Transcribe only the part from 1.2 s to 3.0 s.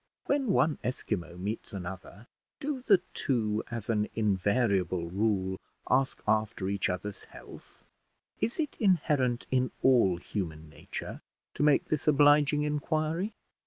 meets another, do